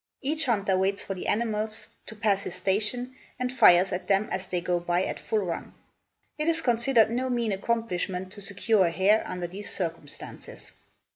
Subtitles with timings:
[0.23, 4.47] Each hunter waits for the animals to pass his station and fires at them as
[4.47, 5.75] they go by at full run.
[6.39, 10.71] It is considered no mean accomplishment to secure a hare under these circumstances.